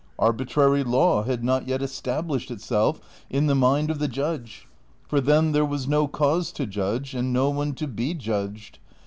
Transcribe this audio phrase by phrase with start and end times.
[0.17, 4.67] Arbitrary laAV had not yet established itself in the mind of the judge,
[5.07, 8.79] for then there Avas no cause to judge, and no one to be judged.